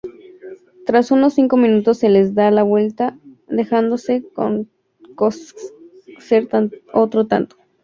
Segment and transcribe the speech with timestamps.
[0.87, 4.23] Tras unos cinco minutos se les da la vuelta, dejándose
[6.17, 6.49] cocer
[6.91, 7.55] otro tanto.